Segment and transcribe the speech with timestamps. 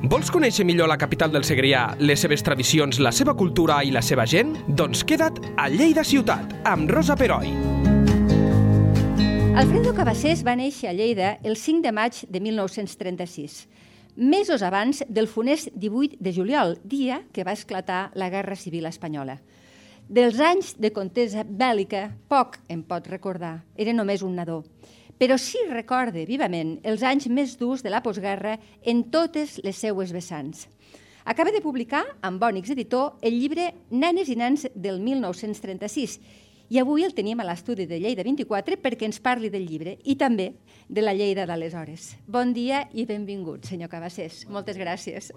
[0.00, 4.00] Vols conèixer millor la capital del Segrià, les seves tradicions, la seva cultura i la
[4.00, 4.54] seva gent?
[4.72, 7.52] Doncs queda't a Lleida Ciutat, amb Rosa Peroi.
[9.60, 13.66] Alfredo Cabassés va néixer a Lleida el 5 de maig de 1936,
[14.16, 19.36] mesos abans del funest 18 de juliol, dia que va esclatar la Guerra Civil Espanyola.
[20.08, 24.62] Dels anys de contesa bèl·lica, poc em pot recordar, era només un nadó
[25.20, 28.54] però sí recorde vivament els anys més durs de la postguerra
[28.88, 30.64] en totes les seues vessants.
[31.28, 36.16] Acaba de publicar, amb Bònix Editor, el llibre Nenes i nens del 1936
[36.72, 40.16] i avui el tenim a l'estudi de Lleida 24 perquè ens parli del llibre i
[40.16, 40.54] també
[40.88, 42.14] de la Lleida d'aleshores.
[42.24, 44.46] Bon dia i benvingut, senyor Cabassés.
[44.48, 45.34] Moltes gràcies.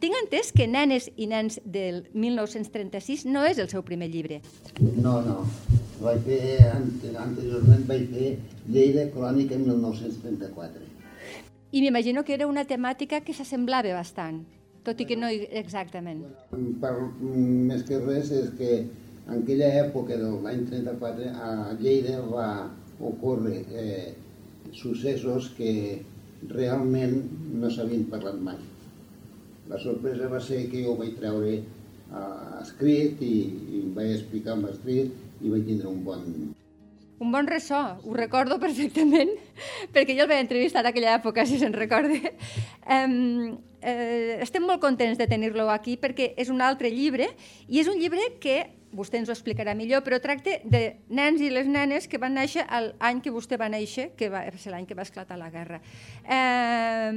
[0.00, 4.44] Tinc entès que Nenes i nens del 1936 no és el seu primer llibre.
[4.78, 5.42] No, no
[6.04, 6.70] vaig fer,
[7.20, 8.30] anteriorment vaig fer
[8.68, 10.88] Lleida Crònica 1934.
[11.72, 14.40] I m'imagino que era una temàtica que s'assemblava bastant,
[14.86, 16.24] tot i que no exactament.
[16.82, 16.94] Per,
[17.70, 22.48] més que res és que en aquella època de l'any 34 a Lleida va
[23.00, 24.08] ocórrer eh,
[24.72, 26.00] successos que
[26.50, 27.20] realment
[27.60, 28.58] no s'havien parlat mai.
[29.70, 31.64] La sorpresa va ser que jo ho vaig treure eh,
[32.60, 33.34] escrit i,
[33.78, 36.26] i vaig explicar amb escrit i vaig tindre un bon...
[37.20, 39.34] Un bon ressò, ho recordo perfectament,
[39.94, 42.16] perquè jo el vaig entrevistar en aquella època, si se'n recorda.
[42.88, 47.28] Um, eh, estem molt contents de tenir-lo aquí perquè és un altre llibre
[47.68, 50.80] i és un llibre que vostè ens ho explicarà millor, però tracta de
[51.14, 54.72] nens i les nenes que van néixer l'any que vostè va néixer, que va ser
[54.74, 55.78] l'any que va esclatar la guerra.
[56.24, 57.12] Eh,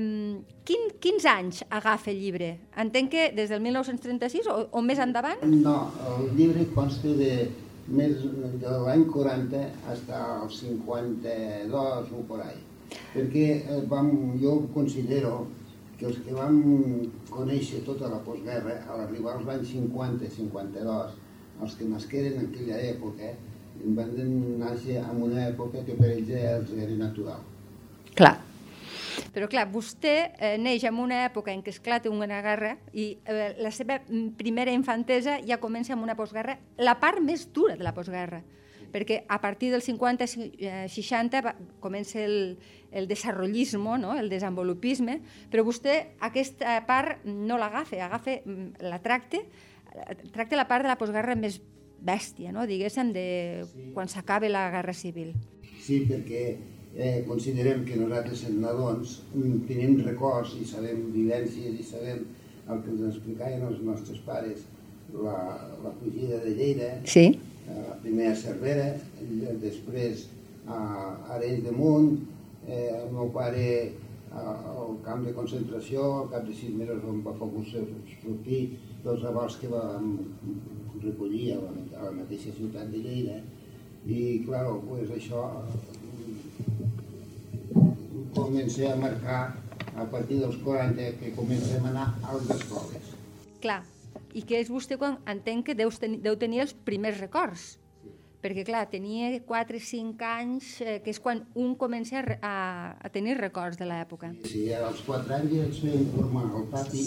[0.68, 2.52] quin, quins anys agafa el llibre?
[2.78, 5.42] Entenc que des del 1936 o, o més endavant?
[5.50, 5.78] No,
[6.14, 7.48] el llibre consta de
[7.88, 8.22] més
[8.62, 12.62] de l'any 40 fins al 52 o por ahí.
[13.14, 15.48] Perquè eh, vam, jo considero
[15.98, 16.62] que els que vam
[17.30, 21.18] conèixer tota la postguerra, a l'arribar als anys 50-52,
[21.64, 23.34] els que nasqueren en aquella època,
[23.98, 24.16] van
[24.62, 27.44] néixer en una època que per ells era natural.
[28.14, 28.36] Clar.
[29.34, 33.56] Però clar, vostè eh, neix en una època en què esclata una guerra i eh,
[33.58, 33.98] la seva
[34.38, 38.44] primera infantesa ja comença amb una postguerra, la part més dura de la postguerra,
[38.94, 42.60] perquè a partir del 50-60 eh, comença el,
[42.94, 44.14] el desarrollisme, no?
[44.22, 45.18] el desenvolupisme,
[45.50, 49.42] però vostè aquesta part no l'agafa, agafa, mm, la tracta,
[50.30, 51.58] tracta la part de la postguerra més
[52.04, 52.68] bèstia, no?
[52.70, 53.26] diguéssim, de
[53.66, 53.90] sí.
[53.98, 55.34] quan s'acaba la guerra civil.
[55.82, 56.44] Sí, perquè
[56.96, 62.26] eh, considerem que nosaltres, els nadons, mm, tenim records i sabem vivències i sabem
[62.70, 64.68] el que ens explicaven els nostres pares,
[65.14, 65.38] la,
[65.84, 67.26] la fugida de Lleida, sí.
[67.68, 68.94] eh, la primera Cervera,
[69.62, 70.28] després
[70.68, 70.80] a
[71.36, 72.16] Arenys de Munt,
[72.68, 73.68] eh, el meu pare
[74.34, 77.84] al camp de concentració, al cap de sis mesos on va poder
[78.24, 78.62] sortir
[79.04, 80.16] dels revolts que vam
[81.04, 83.42] recollir a la, a la mateixa ciutat de Lleida
[84.08, 85.44] i, clar, pues, això
[88.36, 89.44] comença a marcar
[89.96, 93.14] a partir dels 40 que comencem a anar a les escoles.
[93.62, 93.84] Clar,
[94.34, 97.74] i que és vostè quan entenc que deu, ten deu tenir els primers records.
[97.76, 97.80] Sí.
[98.44, 102.56] Perquè, clar, tenia 4 o 5 anys, eh, que és quan un comença a, a,
[103.00, 104.34] a tenir records de l'època.
[104.44, 107.06] Sí, als 4 anys ja ens feien formar al pati,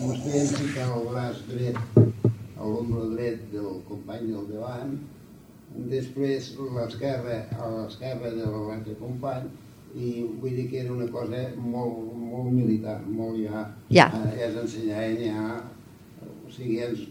[0.00, 1.82] ens feien ficar el braç dret,
[2.56, 4.94] a l'ombro dret del company del davant,
[5.92, 9.50] després l'esquerra a l'esquerra de l'altre company,
[9.94, 14.06] i vull dir que era una cosa molt, molt militar, molt ja, ja.
[14.14, 15.46] Eh, és ensenyar ja,
[16.46, 17.02] o sigui, ens,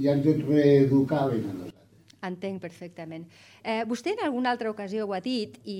[0.00, 1.70] ja ens reeducaven a nosaltres.
[2.24, 3.26] Entenc perfectament.
[3.60, 5.78] Eh, vostè en alguna altra ocasió ho ha dit, i,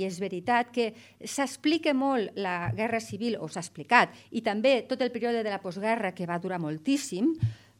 [0.00, 0.88] i és veritat, que
[1.20, 5.60] s'explica molt la Guerra Civil, o s'ha explicat, i també tot el període de la
[5.60, 7.34] postguerra, que va durar moltíssim,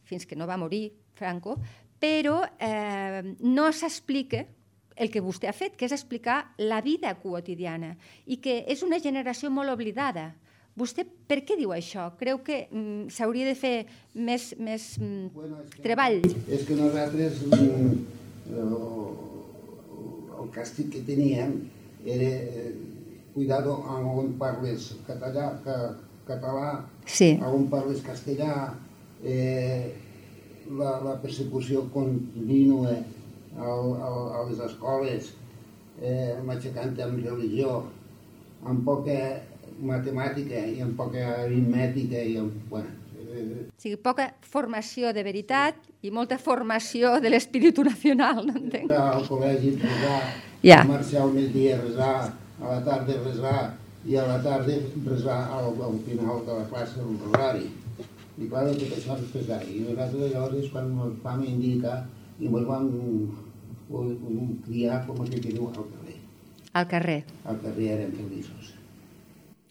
[0.05, 1.57] fins que no va morir Franco,
[2.03, 4.43] però eh, no s'explica
[4.95, 7.93] el que vostè ha fet, que és explicar la vida quotidiana
[8.25, 10.31] i que és una generació molt oblidada.
[10.77, 12.07] Vostè per què diu això?
[12.17, 13.75] Creu que mm, s'hauria de fer
[14.15, 16.17] més, més mm, bueno, és que, treball?
[16.49, 17.91] És que nosaltres mm,
[18.57, 18.73] el,
[20.39, 21.59] el càstig que teníem
[22.05, 22.73] era eh,
[23.35, 25.77] cuidado on parles català, ca,
[26.25, 26.71] català
[27.05, 27.35] sí.
[27.45, 28.73] on parles castellà,
[29.23, 29.93] eh,
[30.73, 32.97] la, la persecució contínua
[33.57, 33.69] a,
[34.39, 35.33] a les escoles,
[36.01, 37.83] eh, matxacant amb religió,
[38.65, 39.17] amb poca
[39.83, 45.79] matemàtica i amb poca aritmètica i amb, bueno, eh, o sigui, poca formació de veritat
[46.01, 48.91] i molta formació de l'espíritu nacional, no entenc?
[48.93, 50.19] Al col·legi resar,
[50.63, 50.83] ja.
[50.87, 52.17] marxar al migdia a resar,
[52.61, 53.61] a la tarda resar,
[54.05, 54.75] i a la tarda
[55.05, 57.69] resar al, al final de la classe el rosari.
[58.33, 59.65] I clar, tot això és pesat.
[59.69, 61.99] I nosaltres llavors és quan ens vam indicar
[62.39, 62.87] i ens vam
[64.65, 66.17] criar, com que diu, al carrer.
[66.73, 67.19] Al carrer.
[67.45, 68.73] Al carrer érem feliços.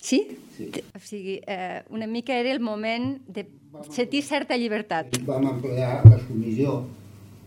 [0.03, 0.21] Sí?
[0.57, 0.71] Sí.
[0.95, 3.47] O sigui, eh, una mica era el moment de
[3.91, 5.17] sentir certa llibertat.
[5.27, 6.83] Vam emplear la submissió,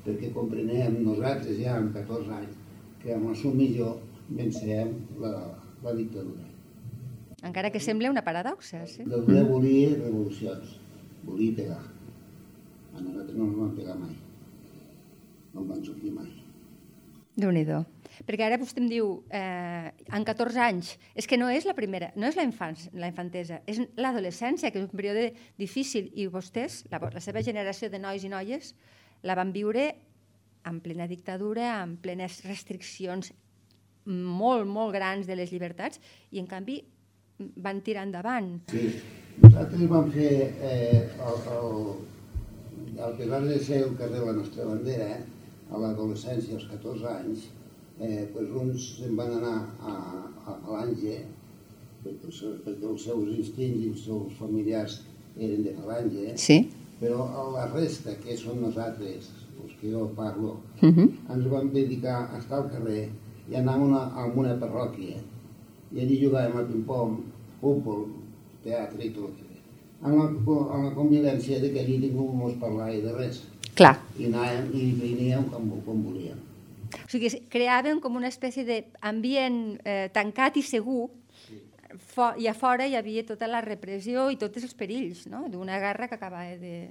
[0.05, 2.57] perquè comprenem nosaltres ja amb 14 anys
[3.03, 3.95] que amb la submissió
[4.29, 5.33] vencem la,
[5.83, 6.47] la dictadura.
[7.45, 9.03] Encara que sembla una paradoxa, sí?
[9.05, 10.79] De voler volia revolucions,
[11.27, 11.83] volia pegar.
[12.95, 14.15] A nosaltres no ens van pegar mai.
[15.65, 16.29] En van sortir mai.
[17.35, 17.65] déu nhi
[18.25, 22.11] Perquè ara vostè em diu, eh, en 14 anys, és que no és la primera,
[22.15, 26.85] no és la, infants, la infantesa, és l'adolescència, que és un període difícil, i vostès,
[26.91, 28.73] la, la seva generació de nois i noies,
[29.23, 29.89] la van viure
[30.63, 33.33] en plena dictadura, amb plenes restriccions
[34.05, 35.99] molt, molt grans de les llibertats,
[36.31, 36.79] i en canvi
[37.57, 38.61] van tirar endavant.
[38.71, 38.93] Sí,
[39.43, 40.33] nosaltres vam fer
[40.71, 41.79] eh, el, el,
[42.95, 45.34] el que va ser el carrer la nostra bandera, eh,
[45.71, 47.47] a l'adolescència, als 14 anys,
[47.99, 49.93] eh, pues uns se'n van anar a,
[50.45, 51.19] a, a l'Ange,
[52.03, 52.31] perquè,
[52.65, 54.99] perquè els seus instints i els seus familiars
[55.37, 56.59] eren de falange, Sí.
[56.99, 59.31] però la resta, que són nosaltres,
[59.63, 61.09] els que jo parlo, Uh -huh.
[61.35, 63.09] ens vam dedicar a estar al carrer
[63.49, 65.17] i anar a una, a una parròquia.
[65.93, 67.17] I allí jugàvem a ping-pong,
[67.61, 68.05] futbol,
[68.63, 69.31] teatre i tot.
[70.01, 70.23] Amb la,
[70.73, 73.43] amb la convivència de que allí ningú no es parlava de res.
[74.15, 76.39] I anàvem i veníem com, com volíem.
[76.95, 81.09] O sigui, creaven com una espècie d'ambient eh, tancat i segur,
[81.95, 85.45] Fo i a fora hi havia tota la repressió i tots els perills no?
[85.51, 86.89] d'una guerra que acabava de...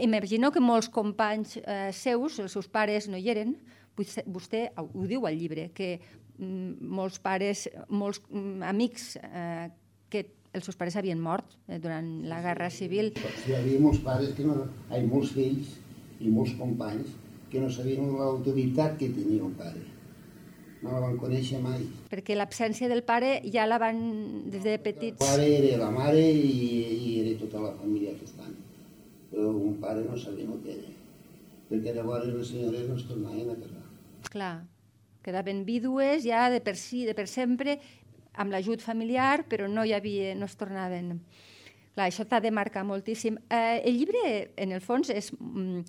[0.00, 3.54] Imagino que molts companys eh, seus, els seus pares no hi eren,
[3.94, 5.98] vostè, ho diu al llibre, que
[6.38, 9.68] mm, molts pares, molts mm, amics eh,
[10.10, 10.24] que
[10.54, 13.12] els seus pares havien mort eh, durant la Guerra Civil.
[13.18, 15.78] Doncs hi havia molts pares, que no, hi molts fills
[16.20, 17.10] i molts companys
[17.50, 19.82] que no sabien l'autoritat que tenia un pare.
[20.82, 21.80] No la van conèixer mai.
[22.10, 24.00] perquè l'absència del pare ja la van,
[24.52, 25.18] des de El petits...
[25.22, 26.58] pare era la mare i,
[27.08, 28.52] i era tota la família que estan.
[29.30, 30.92] Però un pare no sabia el que era.
[31.70, 33.82] Perquè llavors les senyores no es tornaven a casar.
[34.30, 34.54] Clar,
[35.24, 37.78] quedaven vídues ja de per si, de per sempre,
[38.34, 41.20] amb l'ajut familiar, però no hi havia, no es tornaven...
[41.94, 43.38] Clar, això t'ha de marcar moltíssim.
[43.48, 45.32] Eh, el llibre, en el fons, és...
[45.38, 45.86] Mm,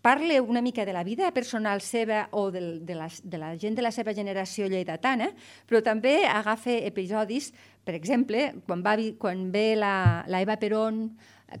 [0.00, 3.74] parla una mica de la vida personal seva o del, de, la, de la gent
[3.76, 5.32] de la seva generació lleidatana,
[5.66, 7.50] però també agafa episodis,
[7.84, 11.10] per exemple, quan, va, quan ve la, la Eva Perón,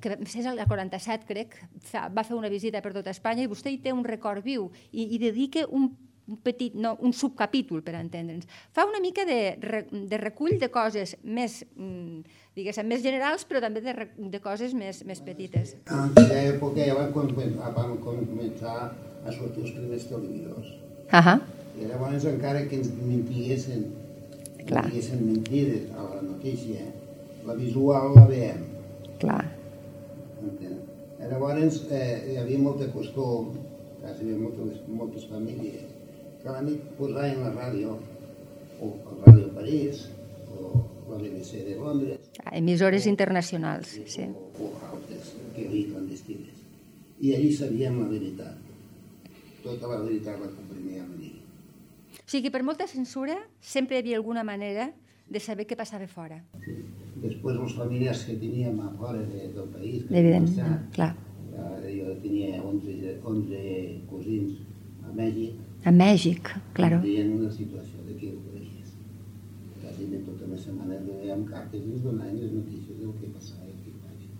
[0.00, 1.56] que és el 47, crec,
[1.90, 4.70] fa, va fer una visita per tot Espanya i vostè hi té un record viu
[4.92, 5.90] i, i dedica un,
[6.28, 8.46] un petit, no, un subcapítol, per entendre'ns.
[8.76, 9.56] Fa una mica de,
[10.08, 12.20] de recull de coses més, mm,
[12.58, 13.94] diguéssim, més generals, però també de,
[14.34, 15.74] de coses més, més petites.
[15.88, 18.76] En aquella època ja van, comen- van començar
[19.24, 20.74] a sortir els primers televisors.
[21.10, 21.38] Ahà.
[21.78, 23.86] I llavors encara que ens mentiguessin,
[24.68, 24.84] Clar.
[24.90, 26.84] diguessin mentides a la notícia,
[27.46, 28.64] la visual la veiem.
[29.22, 29.44] Clar.
[30.42, 30.76] Entén?
[31.30, 33.54] Llavors eh, hi havia molta costum,
[34.00, 35.86] quasi hi havia moltes, moltes famílies,
[36.42, 37.96] que la nit posaven la ràdio,
[38.80, 40.04] o el Ràdio París,
[40.54, 44.22] o la BBC de Londres, Emissores internacionals, sí.
[44.30, 46.62] o, o altres que hi havia clandestines.
[47.20, 48.54] I allí sabíem la veritat.
[49.64, 51.32] Tota la veritat la comprimíem allí.
[52.22, 54.92] O sigui que per molta censura sempre hi havia alguna manera
[55.28, 56.38] de saber què passava fora.
[56.64, 56.76] Sí.
[57.18, 61.10] Després els familiars que teníem a fora de, del país, que Evident, han marxat, clar.
[61.82, 63.64] eh, jo tenia 11, 11
[64.12, 64.60] cosins
[65.02, 66.98] a Mèxic, A Mèxic, claro.
[67.06, 68.90] I en una situació de que ho veies.
[69.80, 73.68] Quasi de tota la setmana rebíem cartes i ens donaven les notícies del que passava
[73.70, 74.32] aquí a Mèxic.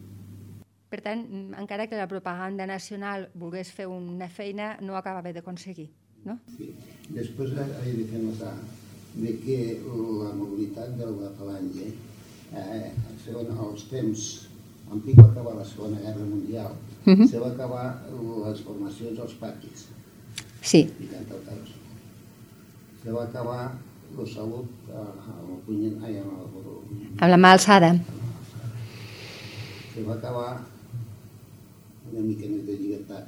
[0.91, 1.23] Per tant,
[1.63, 5.89] encara que la propaganda nacional volgués fer una feina, no ho acabava d'aconseguir,
[6.27, 6.39] no?
[6.57, 6.73] Sí.
[7.15, 8.55] Després he de fer notar
[9.19, 11.93] de que la mobilitat de la falange,
[12.53, 12.91] eh,
[13.25, 14.27] segons els temps,
[14.93, 16.75] en pic va acabar la Segona Guerra Mundial,
[17.07, 17.27] Mhm.
[17.29, 19.87] se va acabar les formacions als patis
[20.69, 21.09] Sí, i.
[23.03, 23.61] Se va acabar
[24.19, 26.35] la salut a, a la punyent, ai, a la,
[27.23, 27.91] amb la mà alçada.
[29.95, 30.51] se va acabar
[32.13, 33.25] una mica més de llibertat.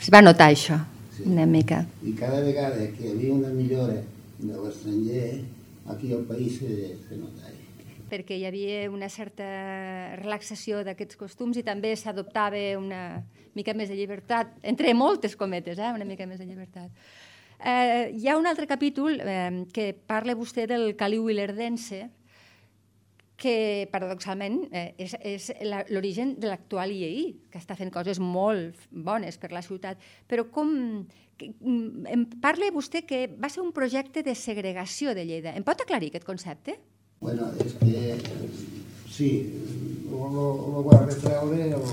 [0.00, 0.78] Es va notar això,
[1.16, 1.22] Sí.
[1.28, 1.84] una mica.
[2.02, 3.98] I cada vegada que hi havia una millora
[4.38, 5.44] de l'estranger,
[5.86, 7.59] aquí al país se, se notava.
[8.10, 9.46] Perquè hi havia una certa
[10.20, 13.22] relaxació d'aquests costums i també s'adoptava una
[13.54, 15.92] mica més de llibertat, entre moltes cometes, eh?
[15.94, 16.90] una mica més de llibertat.
[17.60, 22.08] Eh, hi ha un altre capítol eh, que parla vostè del caliu ilerdense,
[23.40, 25.48] que paradoxalment eh, és, és
[25.88, 30.00] l'origen de l'actual IEI, que està fent coses molt bones per la ciutat.
[30.28, 30.70] Però com...
[31.40, 35.54] Mm, em parla vostè que va ser un projecte de segregació de Lleida.
[35.56, 36.76] Em pot aclarir aquest concepte?
[37.20, 38.16] Bueno, és que
[39.12, 39.26] sí,
[40.10, 41.90] ho va retreure el,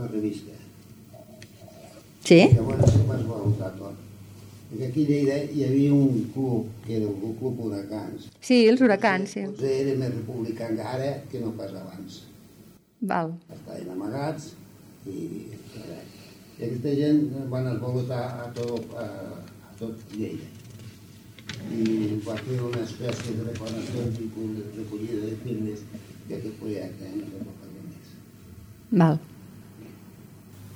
[0.00, 0.56] la revista.
[2.24, 2.38] Sí?
[2.54, 4.00] Llavors se va esvalutar tot.
[4.70, 8.30] Perquè aquí a Lleida hi havia un club, que era el Club Huracans.
[8.40, 9.44] Sí, els huracans, sí.
[9.52, 12.22] Potser era més republicà encara que no pas abans.
[13.12, 13.36] Val.
[13.52, 14.54] Estaven amagats
[15.04, 19.08] i, i aquesta gent van esvalutar a tot, a,
[19.68, 20.63] a tot Lleida.
[21.72, 24.28] I va fer una espècie de reclamació i
[24.78, 25.86] recollida de firmes
[26.28, 28.12] d'aquest projecte en no sé més.
[28.90, 29.18] Val.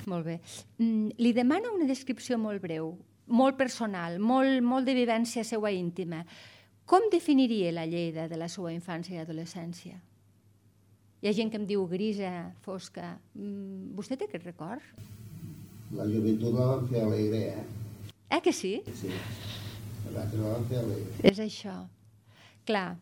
[0.09, 0.40] Molt bé.
[0.78, 2.97] Mm, li demano una descripció molt breu
[3.28, 6.25] molt personal, molt, molt de vivència seva íntima.
[6.88, 9.99] Com definiria la Lleida de la seva infància i adolescència?
[11.21, 13.16] Hi ha gent que em diu grisa, fosca.
[13.35, 14.83] Mm, vostè té aquest record?
[15.92, 18.12] La joventut la vam fer alegre, eh?
[18.37, 18.78] Eh que sí?
[18.95, 19.12] Sí.
[20.14, 21.16] La alegre.
[21.22, 21.74] És això.
[22.68, 22.96] Clar,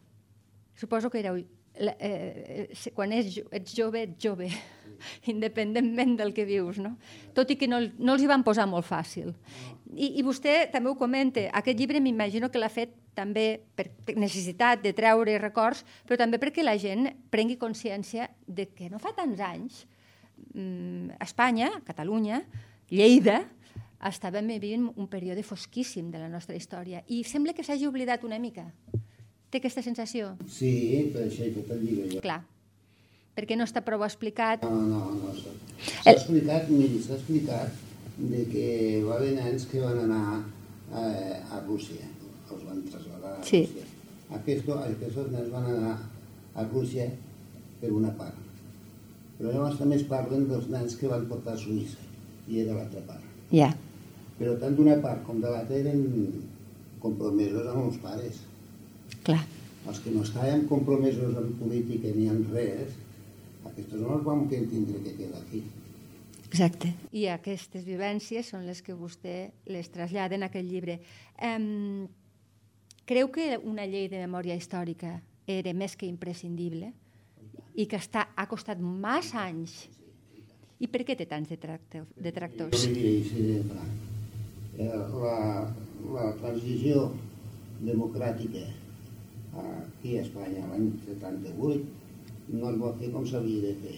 [0.79, 1.43] suposo que éreu...
[1.77, 4.49] Eh, eh, quan ets, ets jove, ets jove,
[5.33, 6.95] independentment del que vius, no?
[7.37, 9.35] Tot i que no, no els hi van posar molt fàcil.
[9.93, 13.47] I, I vostè també ho comenta, aquest llibre m'imagino que l'ha fet també
[13.77, 19.01] per, necessitat de treure records, però també perquè la gent prengui consciència de que no
[19.03, 19.85] fa tants anys
[20.53, 22.43] mm, Espanya, Catalunya,
[22.93, 23.43] Lleida,
[24.05, 28.39] estàvem vivint un període fosquíssim de la nostra història i sembla que s'hagi oblidat una
[28.39, 28.69] mica.
[29.51, 30.35] Té aquesta sensació?
[30.51, 32.21] Sí, per això he fet el llibre.
[32.25, 32.43] Clar,
[33.37, 34.67] perquè no està prou explicat.
[34.67, 35.35] No, no, no.
[36.03, 37.85] S'ha explicat, miri, s'ha explicat
[38.17, 38.67] de que
[39.07, 42.09] va haver nens que van anar eh, a Rússia,
[42.51, 43.63] els van traslladar a sí.
[43.65, 43.93] Rússia.
[44.41, 45.95] Aquests, aquests nens van anar
[46.57, 47.09] a Rússia
[47.81, 48.43] per una part.
[49.37, 52.03] Però llavors també es parlen dels nens que van portar a Suïssa,
[52.49, 53.25] i era l'altra part.
[53.53, 53.67] Ja.
[53.69, 53.86] Yeah.
[54.37, 56.03] Però tant d'una part com de l'altra eren
[57.01, 58.43] compromesos amb els pares.
[59.27, 59.43] Clar.
[59.87, 62.97] Els que no estàvem compromesos en política ni en res,
[63.71, 65.63] aquests no els vam tindre que quedar aquí.
[66.47, 66.93] Exacte.
[67.13, 69.37] I aquestes vivències són les que vostè
[69.73, 70.99] les trasllada en aquest llibre.
[71.43, 72.07] Um,
[73.07, 75.17] creu que una llei de memòria històrica
[75.47, 76.93] era més que imprescindible
[77.77, 79.87] i que està, ha costat massa anys.
[80.81, 82.83] I per què té tants detractors?
[82.83, 84.16] Jo li diré així de franc.
[84.77, 84.89] Eh,
[85.23, 85.37] la,
[86.13, 87.07] la transició
[87.81, 88.67] democràtica
[89.57, 93.97] aquí a Espanya l'any 78 no es va fer com s'havia de fer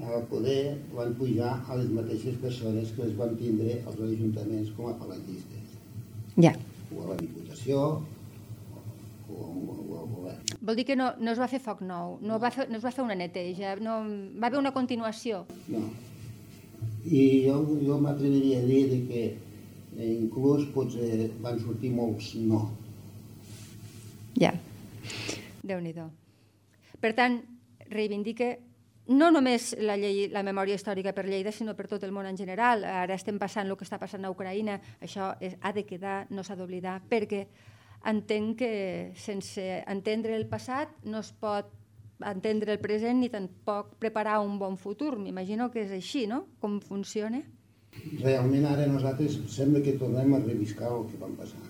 [0.00, 4.88] al poder van pujar a les mateixes persones que les van tindre als ajuntaments com
[4.88, 5.76] a palantistes.
[6.40, 6.54] Ja.
[6.92, 7.82] O a la Diputació,
[9.28, 10.54] o, o, o al govern.
[10.62, 12.86] Vol dir que no, no es va fer foc nou, no, va fer, no es
[12.86, 13.98] va fer una neteja, no,
[14.40, 15.44] va haver una continuació.
[15.68, 15.84] No.
[17.04, 19.22] I jo, jo m'atreviria a dir que
[19.98, 22.64] eh, inclús potser van sortir molts no.
[24.38, 24.52] Ja.
[25.62, 26.08] Déu-n'hi-do.
[27.02, 27.40] Per tant,
[27.90, 28.54] reivindica
[29.12, 32.38] no només la, llei, la memòria històrica per Lleida, sinó per tot el món en
[32.38, 32.84] general.
[32.86, 36.44] Ara estem passant el que està passant a Ucraïna, això és, ha de quedar, no
[36.46, 37.44] s'ha d'oblidar, perquè
[38.08, 38.72] entenc que
[39.18, 41.70] sense entendre el passat no es pot
[42.28, 45.16] entendre el present ni tampoc preparar un bon futur.
[45.18, 47.42] M'imagino que és així, no?, com funciona.
[48.22, 51.60] Realment ara nosaltres sembla que tornem a reviscar el que vam passar.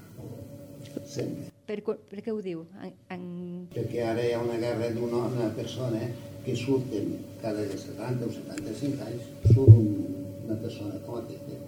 [1.09, 1.49] Sempre.
[1.67, 1.79] Per,
[2.11, 2.67] per què ho diu?
[2.83, 3.25] En, en...
[3.73, 6.03] Perquè ara hi ha una guerra d'una persona
[6.45, 11.61] que surten cada 70 o 75 anys, surt una persona com aquesta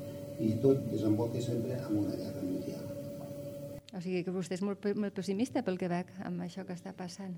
[0.42, 2.73] i tot desemboca sempre en una guerra mundial.
[3.94, 6.94] O sigui que vostè és molt, molt pessimista pel que veig amb això que està
[6.98, 7.36] passant.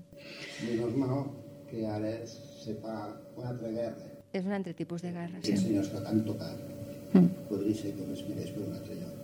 [0.65, 1.27] Menys mal
[1.69, 2.97] que ara se fa
[3.35, 4.09] una altra guerra.
[4.33, 5.53] És un altre tipus de guerra, sí.
[5.53, 6.65] El senyor està tan tocat.
[7.13, 7.29] Mm.
[7.51, 9.16] Podria ser que respirés per un altre lloc.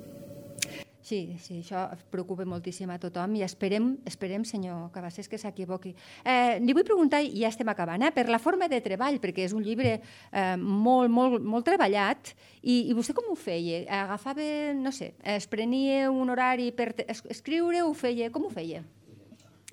[1.03, 1.81] Sí, sí, això
[2.13, 5.91] preocupa moltíssim a tothom i esperem, esperem senyor Cabassés, que s'equivoqui.
[6.23, 9.43] Eh, li vull preguntar, i ja estem acabant, eh, per la forma de treball, perquè
[9.43, 12.31] és un llibre eh, molt, molt, molt treballat,
[12.61, 13.81] i, i vostè com ho feia?
[13.99, 14.47] Agafava,
[14.79, 18.85] no sé, es prenia un horari per es, escriure, ho feia, com ho feia?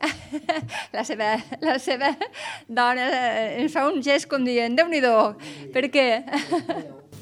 [0.96, 2.10] la, seva, la seva
[2.66, 5.14] dona eh, ens fa un gest com dient, Déu-n'hi-do,
[5.70, 6.10] per què?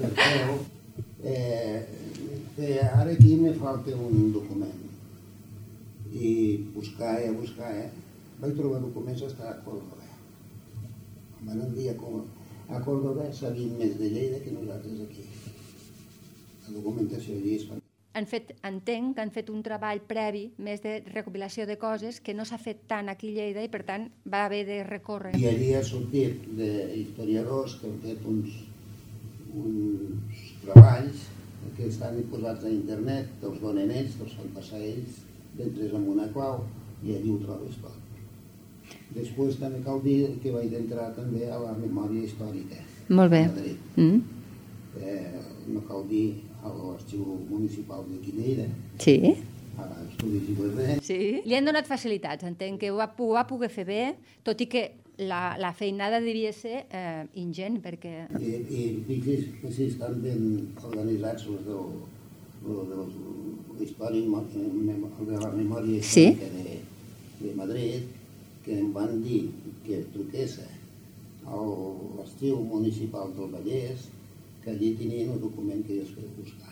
[0.00, 2.07] Per què?
[2.58, 4.80] Eh, ara aquí me falta un document.
[6.12, 7.90] I buscar, eh, buscar, eh.
[8.40, 10.02] Vaig trobar documents a Córdoba.
[11.38, 12.22] Em van enviar a,
[12.74, 15.28] a Córdoba sabien més de Lleida que nosaltres aquí.
[16.66, 17.68] La documentació allí és.
[18.18, 22.34] Han fet, entenc que han fet un treball previ més de recopilació de coses que
[22.34, 25.36] no s'ha fet tant aquí a Lleida i per tant va haver de recórrer.
[25.38, 28.62] I allí ha sortit d'historiadors que han fet uns,
[29.54, 31.28] uns treballs
[31.76, 35.22] que estan posats a internet, te'ls donen ells, te'ls fan passar ells,
[35.58, 36.64] entres amb una clau
[37.04, 37.96] i allí ho trobes tot.
[39.14, 42.82] Després també cal dir que vaig entrar també a la memòria històrica.
[43.08, 43.44] Molt bé.
[43.96, 44.20] Mm.
[45.00, 45.40] Eh,
[45.72, 46.26] no cal dir
[46.62, 48.66] a l'arxiu municipal de Quinera,
[48.98, 49.34] Sí.
[49.78, 50.40] a l'estudi
[51.02, 51.40] Sí.
[51.44, 54.66] Li han donat facilitats, entenc que ho va, ho va poder fer bé, tot i
[54.66, 58.28] que la, la feinada devia ser eh, ingent, perquè...
[58.38, 60.44] i, i fixi's que si estan ben
[60.84, 61.88] organitzats els del,
[62.64, 63.10] els del
[65.28, 66.26] de la memòria Sí.
[66.38, 66.78] de,
[67.40, 68.06] de Madrid,
[68.64, 69.48] que em van dir
[69.86, 70.58] que truqués
[71.48, 71.58] a
[72.18, 74.08] l'estiu municipal del Vallès,
[74.62, 76.67] que allí tenien un document que jo es buscar.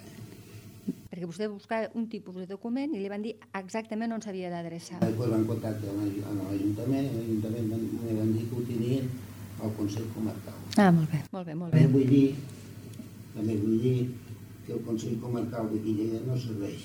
[1.16, 1.20] Eh?
[1.20, 4.98] perquè vostè buscava un tipus de document i li van dir exactament on s'havia d'adreçar.
[5.00, 9.08] Van contactar amb l'Aj- amb l'Ajuntament, i l'Ajuntament van, me van dir que ho tenien
[9.62, 10.54] al Consell Comarcal.
[10.76, 11.92] Ah, molt bé, molt bé, molt També bé.
[11.92, 12.34] vull dir,
[13.34, 14.10] també vull dir
[14.66, 16.84] que el Consell Comarcal de Lleida no serveix.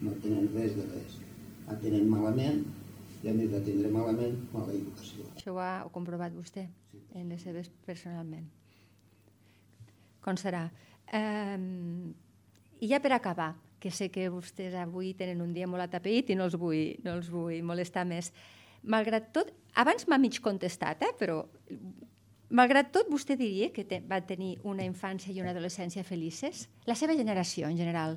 [0.00, 1.18] No tenen res de res.
[1.68, 2.64] Atenen malament
[3.22, 5.22] i a més d'atendre malament, mala educació.
[5.36, 6.66] Això ho ha comprovat vostè
[7.14, 8.48] en les seves personalment.
[10.22, 10.70] Com serà?
[11.12, 12.14] Um,
[12.82, 16.36] I ja per acabar, que sé que vostès avui tenen un dia molt atapeït i
[16.38, 18.32] no els vull, no els vull molestar més.
[18.82, 21.44] Malgrat tot, abans m'ha mig contestat, eh, però
[22.50, 26.64] malgrat tot vostè diria que te, va tenir una infància i una adolescència felices?
[26.90, 28.16] La seva generació, en general,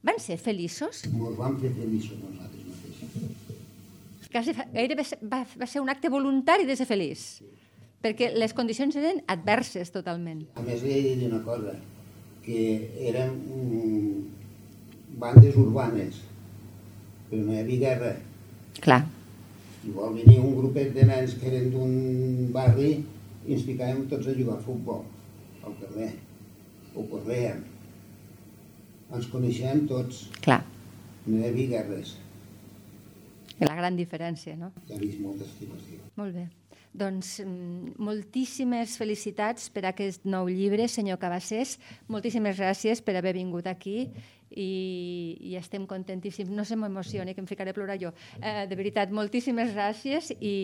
[0.00, 1.02] van ser feliços?
[1.10, 4.30] Ens vam fer feliços nosaltres mateixos.
[4.32, 7.26] Quasi, gairebé va, va ser un acte voluntari de ser feliç,
[8.00, 10.46] perquè les condicions eren adverses totalment.
[10.56, 11.76] A més, li he dir una cosa,
[12.46, 13.95] que érem mm,
[15.20, 16.22] bandes urbanes,
[17.28, 18.12] però no hi havia guerra.
[18.84, 19.02] Clar.
[19.86, 22.90] Igual venia un grupet de nens que eren d'un barri
[23.46, 25.04] i ens ficàvem tots a jugar a futbol
[25.64, 26.12] al carrer.
[26.96, 27.62] O corrèiem.
[29.14, 30.62] Ens coneixem tots, Clar,
[31.26, 32.16] no hi havia guerres.
[33.64, 34.72] La gran diferència, no?
[34.90, 36.04] Ha vist molta estimació.
[36.20, 36.46] Molt bé.
[36.96, 41.76] Doncs mm, moltíssimes felicitats per aquest nou llibre, senyor Cabassés.
[42.08, 43.98] Moltíssimes gràcies per haver vingut aquí
[44.50, 44.70] i,
[45.40, 46.52] i estem contentíssims.
[46.52, 48.12] No se m'emocioni, que em ficaré a plorar jo.
[48.40, 50.56] Eh, de veritat, moltíssimes gràcies i,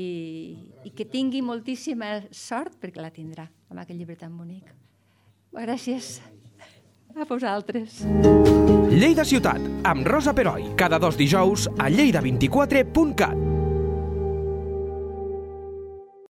[0.88, 4.72] i que tingui moltíssima sort, perquè la tindrà, amb aquest llibre tan bonic.
[5.52, 6.16] Gràcies.
[7.16, 8.02] A vosaltres.
[8.92, 13.51] Lleida Ciutat, amb Rosa Peroi, cada dos dijous a lleida24.cat.